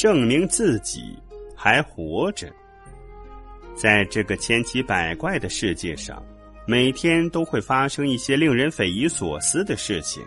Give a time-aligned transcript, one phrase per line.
[0.00, 1.14] 证明自己
[1.54, 2.50] 还活着。
[3.74, 6.24] 在这个千奇百怪的世界上，
[6.66, 10.22] 每天都会发生一些令人匪夷所思的事情。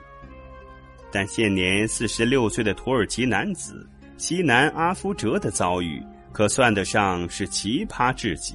[1.11, 5.99] 但现年四十六岁的土耳其男子西南阿夫哲的遭遇，
[6.31, 8.53] 可算得上是奇葩至极，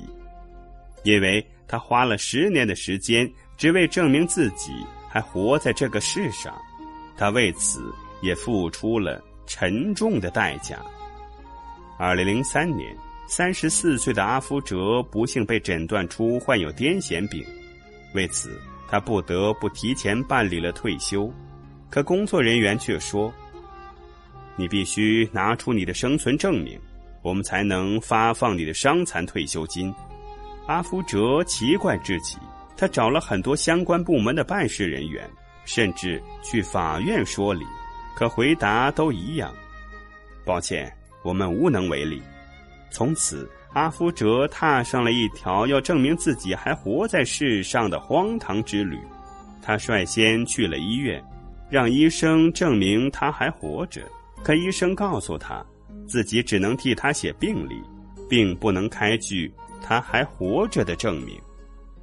[1.03, 4.71] 因为他花了十年的时间，只为证明自己
[5.09, 6.57] 还活在这个世上，
[7.17, 7.93] 他为此
[8.23, 10.79] 也付出了沉重的代价。
[11.99, 12.97] 二零零三年。
[13.31, 17.45] 三十四岁的阿夫哲不幸被诊断出患有癫痫病，
[18.15, 21.31] 为此他不得不提前办理了退休。
[21.91, 23.31] 可工作人员却说
[24.57, 26.81] ：“你必须拿出你的生存证明，
[27.21, 29.95] 我们才能发放你的伤残退休金。”
[30.67, 32.39] 阿夫哲奇怪至极，
[32.79, 35.29] 他找了很多相关部门的办事人员，
[35.67, 37.67] 甚至去法院说理，
[38.17, 39.55] 可回答都一样
[40.47, 40.91] ：“抱歉，
[41.23, 42.23] 我们无能为力。”
[42.91, 48.99] 从此，阿夫哲踏上了一条要证明自己还活在世上的荒唐之旅。
[49.61, 51.23] 他率先去了医院，
[51.69, 54.03] 让医生证明他还活着。
[54.43, 55.63] 可医生告诉他，
[56.07, 57.83] 自己只能替他写病历，
[58.31, 61.39] 并不能开具他还活着的证明。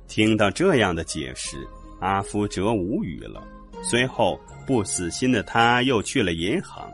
[0.07, 1.67] 听到这样的解释，
[1.99, 3.41] 阿夫哲无语了。
[3.81, 6.84] 随后，不死心的他又去了银行。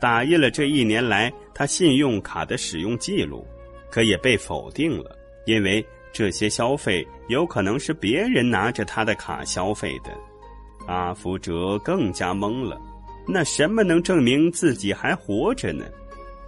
[0.00, 3.46] 打印了这一年来他信用卡的使用记录，
[3.90, 10.10] 可也被否定了，因为这些消费有可能是别人拿着他的卡消费的。
[10.86, 12.80] 阿福哲更加懵了，
[13.28, 15.84] 那什么能证明自己还活着呢？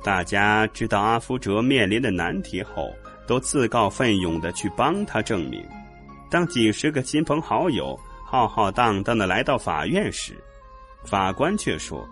[0.02, 2.90] 大家知道阿福哲面临的难题后，
[3.26, 5.62] 都自告奋勇的去帮他证明。
[6.30, 10.32] 当几十个亲朋好友浩浩荡荡的来到法院时，
[11.04, 12.08] 法官却说。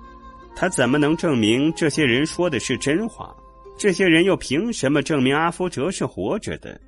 [0.55, 3.35] 他怎么能证明这些人说的是真话？
[3.79, 6.79] 这些人又凭什么证明阿夫哲是活着的？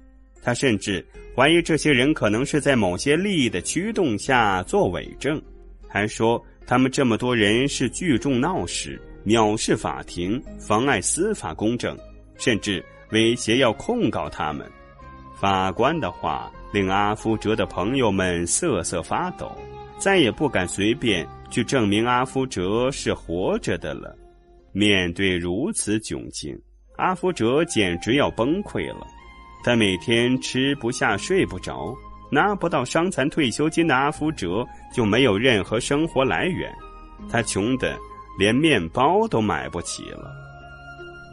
[0.43, 5.41] 他甚至怀疑这些人可能是在某些利益的驱动下做伪证，
[5.89, 11.97] 还说他们这么多人是聚众闹事、藐视法庭、妨碍司法公正，
[12.37, 14.69] 甚至威胁要控告他们。
[15.41, 19.50] 法官的话令阿夫哲的朋友们瑟瑟发抖，
[20.03, 21.27] 再也不敢随便。
[21.49, 24.17] 去证明阿夫哲是活着的了。
[24.73, 26.59] 面对如此窘境，
[26.97, 29.07] 阿夫哲简直要崩溃了。
[29.62, 31.95] 他每天吃不下、睡不着，
[32.31, 36.73] 拿不到伤残退休金的阿夫哲就没有任何生活来源。
[37.29, 37.95] 他穷得
[38.39, 40.33] 连面包都买不起了。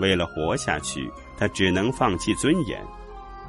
[0.02, 2.86] 为了活下去，他只能放弃尊严，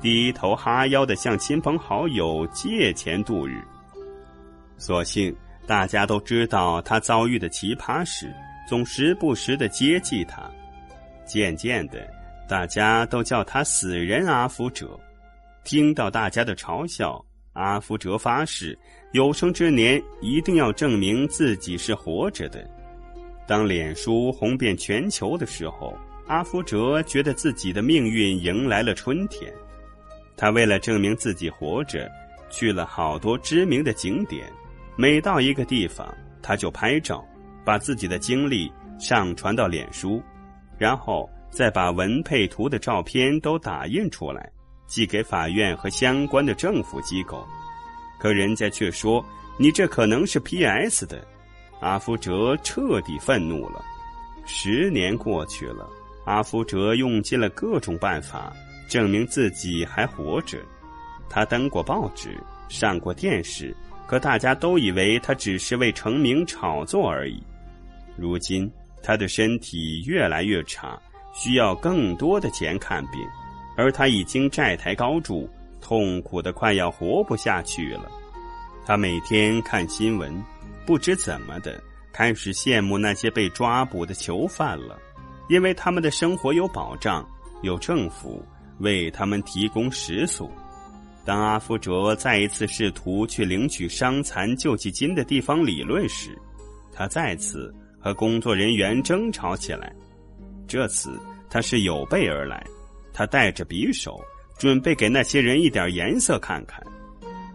[0.00, 3.60] 低头哈腰的向亲朋好友借钱度日。
[4.80, 5.32] 所幸。
[5.66, 8.34] 大家都知道他遭遇的奇葩事，
[8.68, 10.50] 总时不时的接济他。
[11.24, 12.04] 渐渐的，
[12.48, 14.98] 大家都叫他“死人阿福哲”。
[15.62, 18.76] 听到大家的嘲笑，阿福哲发誓，
[19.12, 22.68] 有生之年一定要证明自己是活着的。
[23.46, 29.52] 当脸书红遍全球的时候，阿福哲觉得自己的命运迎来了春天。
[30.36, 32.10] 他为了证明自己活着，
[32.48, 34.50] 去了好多知名的景点。
[35.00, 37.26] 每到一个地方，他就拍照，
[37.64, 40.22] 把自己的经历上传到脸书，
[40.76, 44.52] 然后再把文配图的照片都打印出来，
[44.86, 47.48] 寄给法院和相关的政府机构。
[48.18, 49.24] 可人家却说
[49.58, 51.26] ：“你这可能是 PS 的。”
[51.80, 53.82] 阿福哲彻底愤怒了。
[54.44, 55.88] 十年过去了，
[56.26, 58.52] 阿福哲用尽了各种办法
[58.86, 60.58] 证明自己还活着。
[61.26, 62.38] 他登过报纸，
[62.68, 63.74] 上过电视。
[64.10, 67.40] 可大家都以为他只是为成名炒作而已。
[68.16, 68.68] 如今
[69.04, 71.00] 他的身体越来越差，
[71.32, 73.20] 需要更多的钱看病，
[73.76, 75.48] 而他已经债台高筑，
[75.80, 78.10] 痛苦的快要活不下去了。
[78.84, 80.42] 他每天看新闻，
[80.84, 81.80] 不知怎么的
[82.12, 84.98] 开始羡慕那些被抓捕的囚犯了，
[85.48, 87.24] 因为他们的生活有保障，
[87.62, 88.44] 有政府
[88.80, 90.50] 为他们提供食宿。
[91.24, 96.36] 当阿福哲再一次试图去领取伤残救济金的地方理论时，
[96.92, 99.92] 他再次和工作人员争吵起来。
[100.66, 102.64] 这次他是有备而来，
[103.12, 104.20] 他带着匕首，
[104.58, 106.82] 准备给那些人一点颜色看看。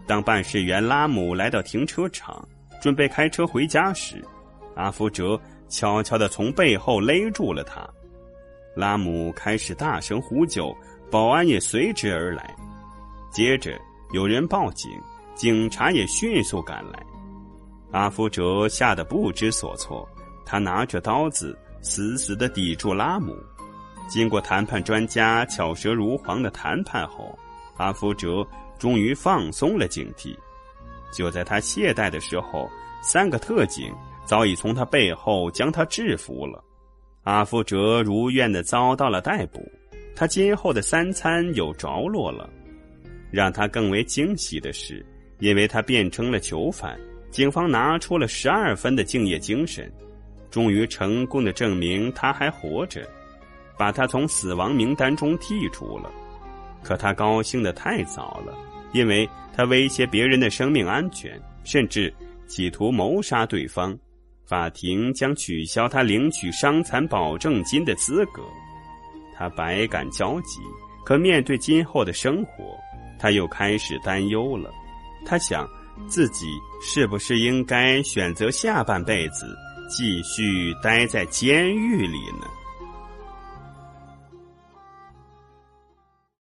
[0.06, 2.46] 当办事员拉姆来到停车场，
[2.80, 4.22] 准备开车回家时，
[4.76, 7.84] 阿福哲悄悄地从背后勒住了他。
[8.76, 10.72] 拉姆开始大声呼救，
[11.10, 12.54] 保安也随之而来。
[13.36, 13.78] 接着
[14.12, 14.90] 有人报警，
[15.34, 17.04] 警察也迅速赶来。
[17.92, 20.08] 阿夫哲吓得不知所措，
[20.46, 23.36] 他拿着刀子死死的抵住拉姆。
[24.08, 27.38] 经过谈判专家巧舌如簧的谈判后，
[27.76, 28.42] 阿夫哲
[28.78, 30.34] 终于放松了警惕。
[31.12, 32.66] 就在他懈怠的时候，
[33.02, 33.92] 三个特警
[34.24, 36.64] 早已从他背后将他制服了。
[37.24, 39.60] 阿夫哲如愿的遭到了逮捕，
[40.14, 42.48] 他今后的三餐有着落了。
[43.30, 45.04] 让他更为惊喜的是，
[45.38, 46.98] 因为他变成了囚犯，
[47.30, 49.92] 警方拿出了十二分的敬业精神，
[50.50, 53.06] 终于成功的证明他还活着。
[53.78, 56.10] 把他从死亡名单中剔除了，
[56.82, 58.56] 可他高兴的太早了，
[58.92, 62.10] 因为他威胁别人的生命安全，甚至
[62.46, 63.94] 企图谋杀对方。
[64.46, 68.42] 法庭将取消他领取伤残保证金的资格。
[69.36, 70.60] 他百感交集，
[71.04, 72.78] 可面对今后的生活，
[73.18, 74.70] 他又开始担忧了。
[75.24, 75.68] 他想，
[76.08, 76.46] 自己
[76.82, 79.56] 是不是应该选择下半辈子
[79.88, 82.46] 继续待在监狱里呢？